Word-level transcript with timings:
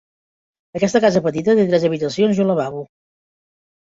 Aquesta 0.79 1.01
casa 1.03 1.21
petita 1.27 1.55
té 1.61 1.67
tres 1.73 1.85
habitacions 1.91 2.41
i 2.41 2.45
un 2.47 2.51
lavabo. 2.53 2.85